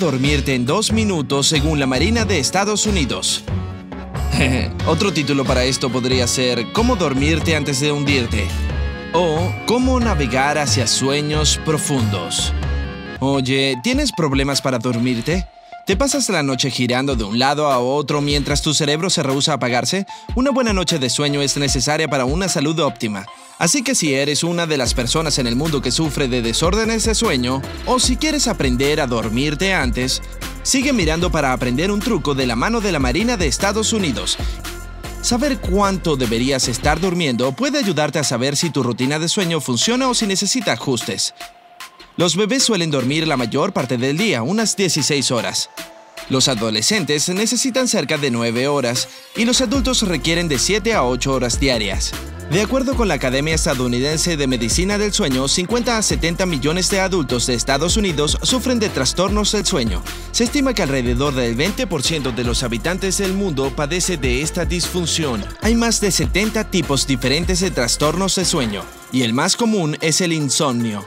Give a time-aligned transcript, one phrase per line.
[0.00, 3.44] dormirte en dos minutos según la Marina de Estados Unidos.
[4.86, 8.48] Otro título para esto podría ser ¿Cómo dormirte antes de hundirte?
[9.12, 12.52] o ¿Cómo navegar hacia sueños profundos?
[13.20, 15.46] Oye, ¿tienes problemas para dormirte?
[15.90, 19.50] ¿Te pasas la noche girando de un lado a otro mientras tu cerebro se rehúsa
[19.50, 20.06] a apagarse?
[20.36, 23.26] Una buena noche de sueño es necesaria para una salud óptima.
[23.58, 27.02] Así que si eres una de las personas en el mundo que sufre de desórdenes
[27.06, 30.22] de sueño, o si quieres aprender a dormirte antes,
[30.62, 34.38] sigue mirando para aprender un truco de la mano de la Marina de Estados Unidos.
[35.22, 40.08] Saber cuánto deberías estar durmiendo puede ayudarte a saber si tu rutina de sueño funciona
[40.08, 41.34] o si necesita ajustes.
[42.16, 45.70] Los bebés suelen dormir la mayor parte del día, unas 16 horas.
[46.28, 51.32] Los adolescentes necesitan cerca de 9 horas y los adultos requieren de 7 a 8
[51.32, 52.12] horas diarias.
[52.50, 56.98] De acuerdo con la Academia Estadounidense de Medicina del Sueño, 50 a 70 millones de
[56.98, 60.02] adultos de Estados Unidos sufren de trastornos del sueño.
[60.32, 65.44] Se estima que alrededor del 20% de los habitantes del mundo padece de esta disfunción.
[65.62, 68.82] Hay más de 70 tipos diferentes de trastornos de sueño,
[69.12, 71.06] y el más común es el insomnio.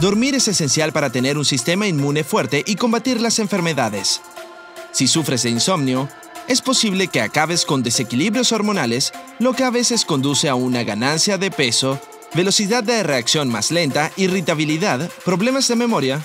[0.00, 4.22] Dormir es esencial para tener un sistema inmune fuerte y combatir las enfermedades.
[4.92, 6.08] Si sufres de insomnio,
[6.48, 11.36] es posible que acabes con desequilibrios hormonales, lo que a veces conduce a una ganancia
[11.36, 12.00] de peso,
[12.34, 16.24] velocidad de reacción más lenta, irritabilidad, problemas de memoria,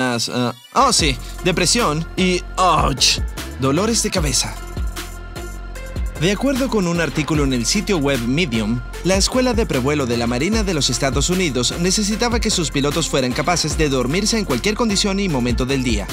[0.00, 3.20] Uh, oh, sí, depresión y ouch,
[3.60, 4.52] dolores de cabeza.
[6.20, 10.16] De acuerdo con un artículo en el sitio web Medium, la Escuela de Prevuelo de
[10.16, 14.44] la Marina de los Estados Unidos necesitaba que sus pilotos fueran capaces de dormirse en
[14.44, 16.08] cualquier condición y momento del día.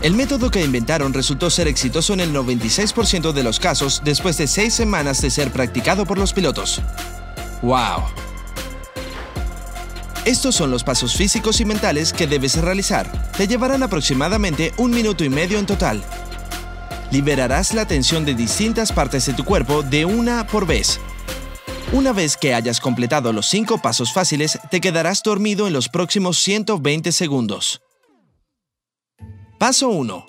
[0.00, 4.46] El método que inventaron resultó ser exitoso en el 96% de los casos después de
[4.46, 6.80] seis semanas de ser practicado por los pilotos.
[7.60, 8.27] ¡Wow!
[10.24, 13.30] Estos son los pasos físicos y mentales que debes realizar.
[13.36, 16.02] Te llevarán aproximadamente un minuto y medio en total.
[17.10, 21.00] Liberarás la tensión de distintas partes de tu cuerpo de una por vez.
[21.92, 26.38] Una vez que hayas completado los cinco pasos fáciles, te quedarás dormido en los próximos
[26.38, 27.80] 120 segundos.
[29.58, 30.26] Paso 1.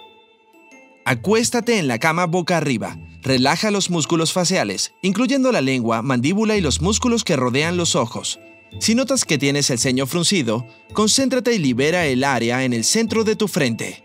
[1.05, 2.95] Acuéstate en la cama boca arriba.
[3.21, 8.39] Relaja los músculos faciales, incluyendo la lengua, mandíbula y los músculos que rodean los ojos.
[8.77, 13.23] Si notas que tienes el ceño fruncido, concéntrate y libera el área en el centro
[13.23, 14.03] de tu frente.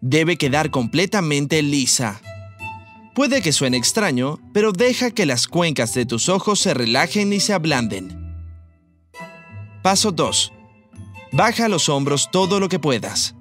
[0.00, 2.20] Debe quedar completamente lisa.
[3.14, 7.40] Puede que suene extraño, pero deja que las cuencas de tus ojos se relajen y
[7.40, 8.34] se ablanden.
[9.82, 10.52] Paso 2.
[11.30, 13.34] Baja los hombros todo lo que puedas.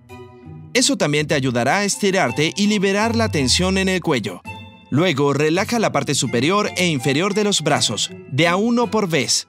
[0.73, 4.41] Eso también te ayudará a estirarte y liberar la tensión en el cuello.
[4.89, 9.47] Luego relaja la parte superior e inferior de los brazos, de a uno por vez.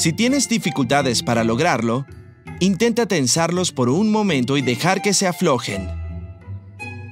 [0.00, 2.06] Si tienes dificultades para lograrlo,
[2.58, 5.90] intenta tensarlos por un momento y dejar que se aflojen.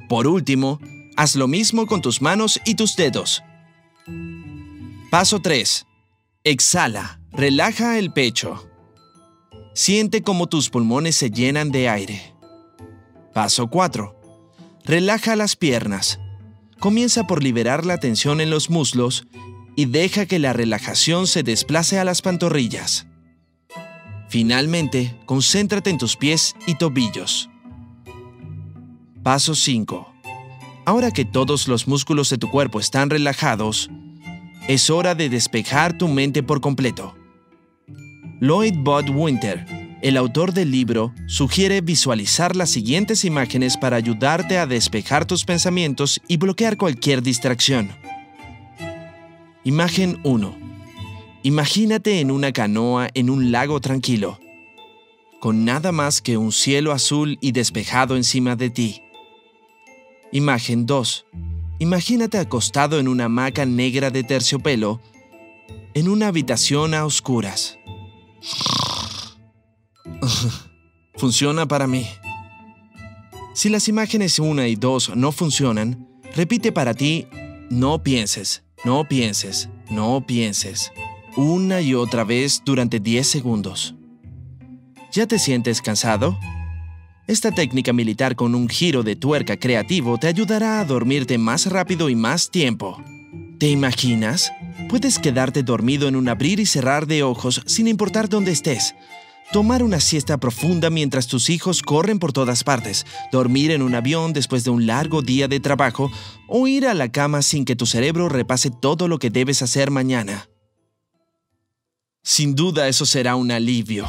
[0.09, 0.81] Por último,
[1.15, 3.43] haz lo mismo con tus manos y tus dedos.
[5.11, 5.85] Paso 3.
[6.45, 8.67] Exhala, relaja el pecho.
[9.75, 12.35] Siente cómo tus pulmones se llenan de aire.
[13.35, 14.19] Paso 4.
[14.87, 16.21] Relaja las piernas.
[16.79, 19.27] Comienza por liberar la tensión en los muslos
[19.79, 23.07] y deja que la relajación se desplace a las pantorrillas.
[24.29, 27.49] Finalmente, concéntrate en tus pies y tobillos.
[29.23, 30.13] Paso 5.
[30.85, 33.89] Ahora que todos los músculos de tu cuerpo están relajados,
[34.67, 37.15] es hora de despejar tu mente por completo.
[38.41, 39.65] Lloyd Bodwinter,
[40.03, 46.21] el autor del libro, sugiere visualizar las siguientes imágenes para ayudarte a despejar tus pensamientos
[46.27, 47.91] y bloquear cualquier distracción.
[49.69, 50.57] Imagen 1.
[51.43, 54.41] Imagínate en una canoa en un lago tranquilo,
[55.41, 59.03] con nada más que un cielo azul y despejado encima de ti.
[60.33, 61.27] Imagen 2.
[61.81, 65.03] Imagínate acostado en una hamaca negra de terciopelo,
[65.93, 67.79] en una habitación a oscuras.
[71.17, 72.07] Funciona para mí.
[73.53, 77.27] Si las imágenes 1 y 2 no funcionan, repite para ti,
[77.69, 80.93] no pienses, no pienses, no pienses,
[81.37, 83.95] una y otra vez durante 10 segundos.
[85.13, 86.39] ¿Ya te sientes cansado?
[87.27, 92.09] Esta técnica militar con un giro de tuerca creativo te ayudará a dormirte más rápido
[92.09, 93.03] y más tiempo.
[93.59, 94.53] ¿Te imaginas?
[94.89, 98.95] Puedes quedarte dormido en un abrir y cerrar de ojos sin importar dónde estés.
[99.51, 104.35] Tomar una siesta profunda mientras tus hijos corren por todas partes, dormir en un avión
[104.35, 106.11] después de un largo día de trabajo
[106.49, 109.91] o ir a la cama sin que tu cerebro repase todo lo que debes hacer
[109.91, 110.51] mañana.
[112.23, 114.07] Sin duda eso será un alivio.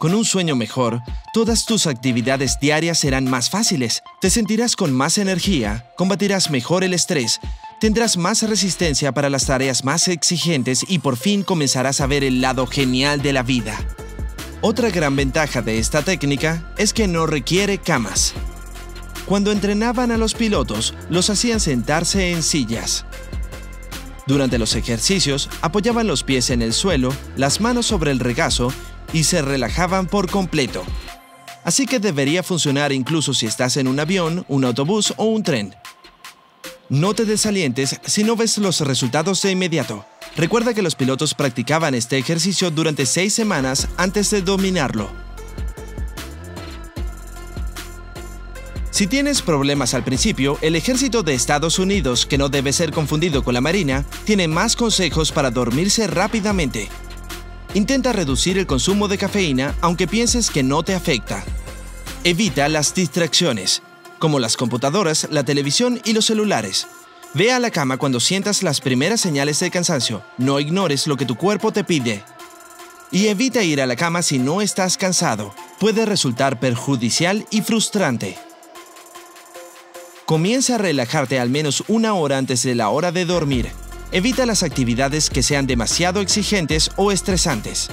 [0.00, 1.00] Con un sueño mejor,
[1.32, 6.94] todas tus actividades diarias serán más fáciles, te sentirás con más energía, combatirás mejor el
[6.94, 7.38] estrés,
[7.80, 12.40] tendrás más resistencia para las tareas más exigentes y por fin comenzarás a ver el
[12.40, 13.78] lado genial de la vida.
[14.66, 18.32] Otra gran ventaja de esta técnica es que no requiere camas.
[19.26, 23.04] Cuando entrenaban a los pilotos, los hacían sentarse en sillas.
[24.26, 28.72] Durante los ejercicios, apoyaban los pies en el suelo, las manos sobre el regazo
[29.12, 30.82] y se relajaban por completo.
[31.62, 35.74] Así que debería funcionar incluso si estás en un avión, un autobús o un tren.
[36.88, 40.06] No te desalientes si no ves los resultados de inmediato.
[40.36, 45.08] Recuerda que los pilotos practicaban este ejercicio durante seis semanas antes de dominarlo.
[48.90, 53.42] Si tienes problemas al principio, el ejército de Estados Unidos, que no debe ser confundido
[53.42, 56.88] con la Marina, tiene más consejos para dormirse rápidamente.
[57.74, 61.44] Intenta reducir el consumo de cafeína aunque pienses que no te afecta.
[62.22, 63.82] Evita las distracciones,
[64.20, 66.86] como las computadoras, la televisión y los celulares.
[67.34, 70.22] Ve a la cama cuando sientas las primeras señales de cansancio.
[70.38, 72.22] No ignores lo que tu cuerpo te pide.
[73.10, 75.52] Y evita ir a la cama si no estás cansado.
[75.80, 78.38] Puede resultar perjudicial y frustrante.
[80.26, 83.68] Comienza a relajarte al menos una hora antes de la hora de dormir.
[84.12, 87.90] Evita las actividades que sean demasiado exigentes o estresantes.